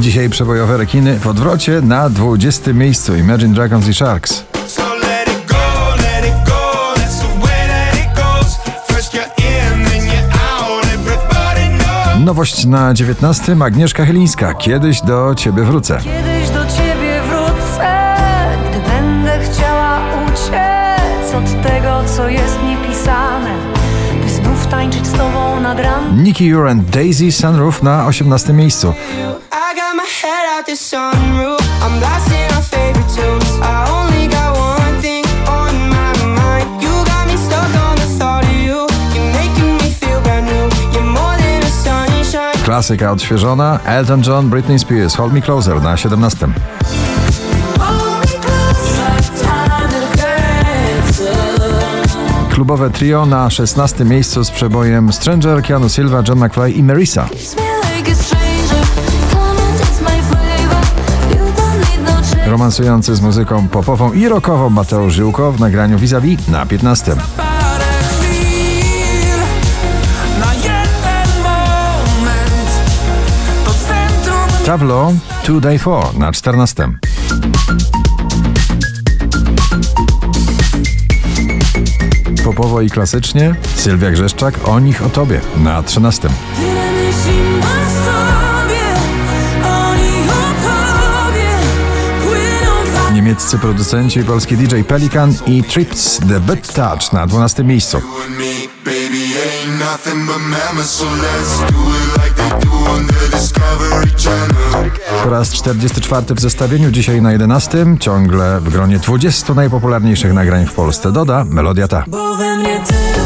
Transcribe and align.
Dzisiaj 0.00 0.30
przebojowe 0.30 0.76
rekiny 0.76 1.18
w 1.18 1.26
odwrocie 1.26 1.80
na 1.80 2.10
20 2.10 2.72
miejscu 2.72 3.16
Imagine 3.16 3.54
Dragons 3.54 3.88
i 3.88 3.94
Sharks. 3.94 4.44
Nowość 12.24 12.64
na 12.64 12.94
19 12.94 13.56
Agnieszka 13.64 14.06
Chylińska. 14.06 14.54
Kiedyś 14.54 15.00
do 15.00 15.34
ciebie 15.34 15.62
wrócę. 15.62 15.98
Kiedyś 15.98 16.50
do 16.50 16.66
ciebie 16.66 17.20
wrócę, 17.28 18.16
gdy 18.70 18.80
będę 18.90 19.38
chciała 19.44 20.00
uciec 20.26 21.34
od 21.34 21.62
tego, 21.62 22.02
co 22.16 22.28
jest 22.28 22.58
niepisane, 22.64 23.54
by 24.22 24.30
znów 24.30 24.66
tańczyć 24.66 25.06
z 25.06 25.12
tobą 25.12 25.60
nad 25.60 25.80
ranem. 25.80 26.24
Nicky 26.24 26.56
Ure 26.58 26.70
and 26.70 26.90
Daisy 26.90 27.32
Sunroof 27.32 27.82
na 27.82 28.06
18 28.06 28.52
miejscu. 28.52 28.94
My 29.96 30.04
head 30.04 30.44
out 30.52 30.66
the 30.66 30.72
sunroof. 30.72 31.60
I'm 31.80 31.98
blasting 31.98 32.48
our 32.54 32.60
favorite 32.60 33.08
tunes. 33.16 33.50
I 33.62 33.76
only 33.96 34.28
got 34.28 34.50
one 34.54 35.00
thing 35.00 35.24
on 35.48 35.72
my 35.88 36.12
mind. 36.40 36.82
You 36.82 36.92
got 37.10 37.24
me 37.26 37.36
stuck 37.38 37.72
on 37.86 37.96
the 37.96 38.08
thought 38.18 38.44
of 38.44 38.56
you. 38.66 38.84
You're 39.14 39.32
making 39.40 39.72
me 39.80 39.88
feel 40.00 40.20
brand 40.20 40.44
new. 40.52 40.66
You're 40.92 41.10
more 41.18 41.36
than 41.38 41.62
a 41.62 41.72
sunshine. 41.84 42.64
Klasyka 42.64 43.12
odświeżona 43.12 43.80
Elton 43.84 44.22
John, 44.26 44.50
Britney 44.50 44.78
Spears, 44.78 45.14
Hold 45.14 45.32
Me 45.32 45.42
Closer 45.42 45.82
na 45.82 45.96
17. 45.96 46.46
Klubowe 52.50 52.90
trio 52.90 53.26
na 53.26 53.50
16 53.50 54.04
miejscu 54.04 54.44
z 54.44 54.50
przebojem 54.50 55.12
Stranger, 55.12 55.62
Keanu 55.62 55.88
Silva, 55.88 56.22
John 56.28 56.38
McFly 56.38 56.72
i 56.72 56.82
Marisa. 56.82 57.28
Romansujący 62.56 63.16
z 63.16 63.20
muzyką 63.20 63.68
popową 63.68 64.12
i 64.12 64.28
rockową 64.28 64.70
Mateusz 64.70 65.14
Żyłko 65.14 65.52
w 65.52 65.60
nagraniu 65.60 65.98
Vis-a-Vis 65.98 66.48
na 66.48 66.66
15. 66.66 67.16
Parę 67.36 67.84
chwil 68.10 69.38
na 70.40 70.54
jeden 70.54 71.42
moment. 71.42 72.70
To 73.64 73.70
centrum 73.70 74.66
Tavlo 74.66 75.12
Two 75.44 75.60
Day 75.60 75.78
Four 75.78 76.18
na 76.18 76.32
14. 76.32 76.88
Popowo 82.44 82.80
i 82.80 82.90
klasycznie 82.90 83.54
Sylwia 83.74 84.10
Grzeszczak 84.10 84.68
o 84.68 84.80
nich 84.80 85.06
o 85.06 85.08
tobie 85.08 85.40
na 85.56 85.82
13. 85.82 86.28
Niemieccy 93.36 93.58
producenci 93.58 94.24
polski 94.24 94.56
DJ 94.56 94.82
Pelikan 94.88 95.34
i 95.46 95.62
Trips 95.62 96.18
The 96.28 96.40
Bit 96.40 96.72
Touch 96.72 97.12
na 97.12 97.26
12 97.26 97.64
miejscu. 97.64 97.96
and 97.96 98.38
me, 98.38 98.68
baby, 98.84 99.24
ain't 99.24 99.78
nothing 99.78 100.26
but 100.26 100.38
mammals. 100.38 100.90
So 100.90 101.04
let's 101.04 101.72
do 101.72 101.80
it 101.90 102.24
like 102.24 102.34
they 102.36 102.68
do 102.68 102.90
on 102.90 103.06
the 103.06 103.36
Discovery 103.36 104.10
Channel. 104.16 104.90
Po 105.24 105.30
raz 105.30 105.52
44 105.52 106.34
w 106.34 106.40
zestawieniu, 106.40 106.90
dzisiaj 106.90 107.22
na 107.22 107.32
11, 107.32 107.86
ciągle 108.00 108.60
w 108.60 108.70
gronie 108.70 108.98
20 108.98 109.54
najpopularniejszych 109.54 110.32
nagrań 110.32 110.66
w 110.66 110.72
Polsce. 110.72 111.12
Doda 111.12 111.44
melodia 111.44 111.88
ta. 111.88 112.04
Bo 112.06 112.36
we 112.36 112.56
mnie 112.56 112.80
tylko 112.80 113.25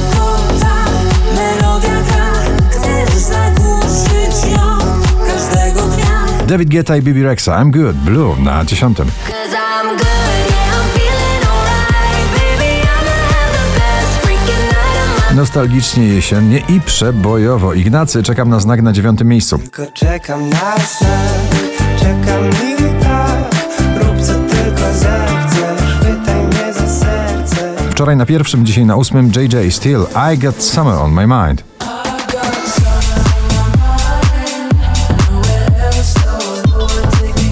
David 6.51 6.69
Guetta 6.69 6.97
i 6.97 7.03
Bibi 7.03 7.23
Rexa, 7.23 7.63
I'm 7.63 7.71
Good, 7.71 7.97
Blue 7.97 8.35
na 8.43 8.65
10. 8.65 8.95
Cause 8.95 9.07
I'm 9.07 9.97
good, 9.97 10.07
yeah, 10.51 10.75
I'm 10.75 10.89
feeling 10.95 11.45
alright 11.47 12.29
Baby, 12.35 12.83
I'ma 12.83 13.17
have 13.31 13.53
the 13.53 13.67
best 13.79 14.13
freaking 14.25 14.65
night 14.67 15.27
of 15.27 15.31
my 15.31 15.37
Nostalgicznie 15.37 16.09
jesiennie 16.09 16.63
i 16.69 16.81
przebojowo. 16.81 17.75
Ignacy, 17.75 18.23
czekam 18.23 18.49
na 18.49 18.61
znak 18.61 18.83
na 18.83 18.93
dziewiątym 18.93 19.29
miejscu. 19.29 19.59
Tylko 19.59 19.93
czekam 19.93 20.49
na 20.49 20.77
znak. 20.77 21.71
Czekam 21.99 22.45
i 22.51 23.03
tak. 23.03 23.55
Rób 24.03 24.21
co 24.21 24.33
tylko 24.35 24.93
zechcesz. 24.93 26.01
Chwytaj 26.01 26.47
mnie 26.47 26.73
za 26.73 26.87
serce. 26.89 27.75
Wczoraj 27.91 28.17
na 28.17 28.27
pierwszym, 28.27 28.67
dzisiaj 28.67 28.87
na 28.87 28.97
ósmym 28.97 29.33
JJ 29.37 29.71
Still 29.71 30.07
I 30.35 30.39
Got 30.39 30.63
Summer 30.63 30.95
on 30.95 31.13
My 31.13 31.27
Mind. 31.27 31.70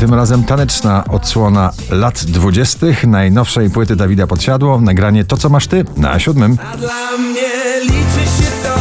Tym 0.01 0.15
razem 0.15 0.45
taneczna 0.45 1.05
odsłona 1.09 1.73
lat 1.91 2.25
dwudziestych 2.25 3.07
najnowszej 3.07 3.71
płyty 3.71 3.97
Dawida 3.97 4.27
Podsiadło, 4.27 4.81
nagranie 4.81 5.25
To 5.25 5.37
co 5.37 5.49
masz 5.49 5.67
ty 5.67 5.85
na 5.97 6.19
siódmym. 6.19 6.59
A 6.73 6.77
dla 6.77 7.17
mnie 7.19 7.81
liczy 7.83 8.25
się 8.39 8.51
to, 8.63 8.75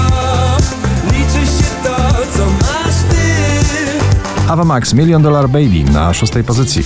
liczy 1.06 1.52
się 1.52 1.70
to, 1.84 1.98
co 2.38 2.46
masz 2.46 2.96
ty. 3.10 4.52
Ava 4.52 4.64
Max 4.64 4.94
Million 4.94 5.22
Dollar 5.22 5.50
Baby 5.50 5.92
na 5.94 6.14
szóstej 6.14 6.44
pozycji. 6.44 6.84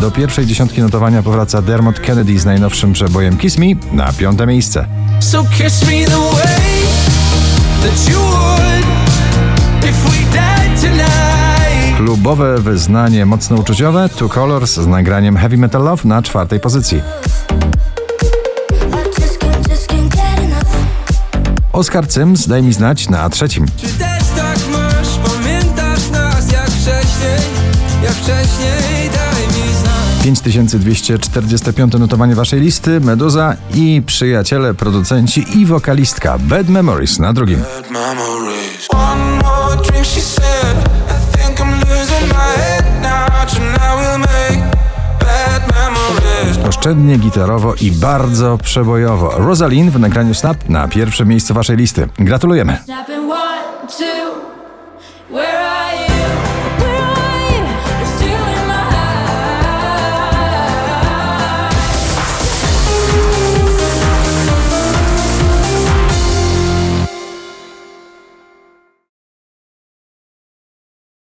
Do 0.00 0.10
pierwszej 0.10 0.46
dziesiątki 0.46 0.80
notowania 0.80 1.22
powraca 1.22 1.62
Dermot 1.62 2.00
Kennedy 2.00 2.38
z 2.38 2.44
najnowszym 2.44 2.92
przebojem 2.92 3.36
Kiss 3.36 3.58
Me 3.58 3.66
na 3.92 4.12
piąte 4.12 4.46
miejsce. 4.46 4.86
So 5.20 5.44
kiss 5.58 5.82
me 5.82 6.04
the 6.04 6.36
way 6.36 6.75
that 7.86 8.08
you 8.10 8.18
would 8.18 8.86
if 9.90 9.96
we 10.10 10.18
died 10.34 10.80
tonight. 10.80 11.96
Klubowe 11.96 12.58
wyznanie 12.58 13.26
mocno 13.26 13.56
uczuciowe 13.56 14.08
Two 14.08 14.28
Colors 14.28 14.74
z 14.74 14.86
nagraniem 14.86 15.36
Heavy 15.36 15.56
Metal 15.56 15.82
Love 15.82 16.08
na 16.08 16.22
czwartej 16.22 16.60
pozycji. 16.60 17.02
Oscar 21.72 22.12
Sims 22.12 22.48
daj 22.48 22.62
mi 22.62 22.72
znać 22.72 23.08
na 23.08 23.30
trzecim. 23.30 23.66
Czy 23.76 23.86
też 23.86 24.22
tak 24.36 24.58
masz? 24.72 25.08
Pamiętasz 25.24 26.10
nas 26.10 26.52
jak 26.52 26.70
wcześniej, 26.70 27.38
jak 28.02 28.12
wcześniej? 28.12 28.75
Daj 30.26 30.30
mi 30.30 30.36
znać. 30.36 30.46
5245 30.46 31.92
notowanie 31.92 32.34
waszej 32.34 32.60
listy, 32.60 33.00
Meduza 33.00 33.56
i 33.74 34.02
przyjaciele, 34.06 34.74
producenci 34.74 35.58
i 35.58 35.66
wokalistka 35.66 36.38
Bad 36.38 36.68
Memories 36.68 37.18
na 37.18 37.32
drugim. 37.32 37.62
Oszczędnie, 46.68 47.18
gitarowo 47.18 47.74
i 47.74 47.92
bardzo 47.92 48.58
przebojowo. 48.58 49.30
Rosalind 49.36 49.92
w 49.92 49.98
nagraniu 49.98 50.34
Snap 50.34 50.68
na 50.68 50.88
pierwszym 50.88 51.28
miejscu 51.28 51.54
waszej 51.54 51.76
listy. 51.76 52.08
Gratulujemy. 52.18 52.78